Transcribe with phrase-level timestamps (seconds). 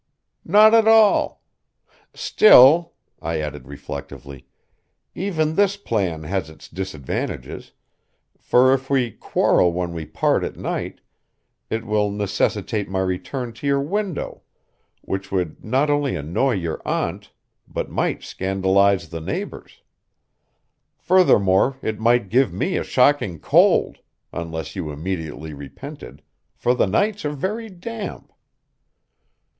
[0.47, 1.43] "Not at all.
[2.15, 4.47] Still," I added reflectively,
[5.13, 7.73] "even this plan has its disadvantages,
[8.39, 11.01] for if we quarrel when we part at night,
[11.69, 14.41] it will necessitate my return to your window,
[15.01, 17.31] which would not only annoy your aunt
[17.67, 19.83] but might scandalize the neighbors.
[20.97, 23.99] Furthermore it might give me a shocking cold,
[24.33, 26.23] unless you immediately repented,
[26.55, 28.33] for the nights are very damp.